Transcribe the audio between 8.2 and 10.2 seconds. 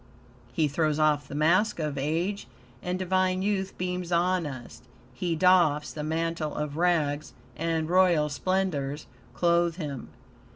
splendors clothe him.